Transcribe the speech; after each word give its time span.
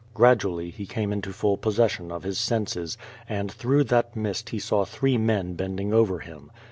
Gradually 0.15 0.71
he 0.71 0.87
came 0.87 1.13
into 1.13 1.31
full 1.31 1.57
possession 1.57 2.11
of 2.11 2.23
his 2.23 2.39
senses, 2.39 2.97
and 3.29 3.51
through 3.51 3.83
that 3.83 4.15
mist 4.15 4.49
he 4.49 4.57
saw 4.57 4.83
three 4.83 5.15
men 5.19 5.53
bending 5.53 5.93
over 5.93 6.17
him. 6.21 6.49